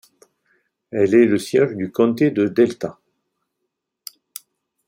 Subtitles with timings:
[0.89, 2.97] Elle est le siège du comté de Delta.